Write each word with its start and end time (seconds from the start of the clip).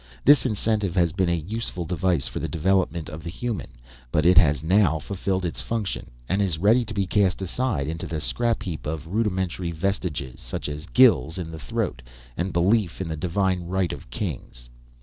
This 0.25 0.47
incentive 0.47 0.95
has 0.95 1.11
been 1.11 1.29
a 1.29 1.35
useful 1.35 1.85
device 1.85 2.25
for 2.25 2.39
the 2.39 2.47
development 2.47 3.07
of 3.07 3.23
the 3.23 3.29
human; 3.29 3.67
but 4.11 4.25
it 4.25 4.35
has 4.39 4.63
now 4.63 4.97
fulfilled 4.97 5.45
its 5.45 5.61
function 5.61 6.09
and 6.27 6.41
is 6.41 6.57
ready 6.57 6.83
to 6.85 6.93
be 6.95 7.05
cast 7.05 7.39
aside 7.39 7.87
into 7.87 8.07
the 8.07 8.19
scrap 8.19 8.63
heap 8.63 8.87
of 8.87 9.05
rudimentary 9.05 9.69
vestiges 9.69 10.39
such 10.39 10.67
as 10.67 10.87
gills 10.87 11.37
in 11.37 11.51
the 11.51 11.59
throat 11.59 12.01
and 12.35 12.51
belief 12.51 12.99
in 12.99 13.09
the 13.09 13.15
divine 13.15 13.67
right 13.67 13.93
of 13.93 14.09
kings. 14.09 14.69